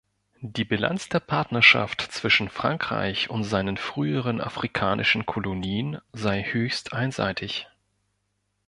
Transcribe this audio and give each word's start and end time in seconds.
Die 0.41 0.65
Bilanz 0.65 1.09
der 1.09 1.19
Partnerschaft 1.19 2.01
zwischen 2.01 2.49
Frankreich 2.49 3.29
und 3.29 3.43
seinen 3.43 3.77
früheren 3.77 4.41
afrikanischen 4.41 5.27
Kolonien 5.27 5.99
sei 6.11 6.41
höchst 6.43 6.91
einseitig. 6.93 7.67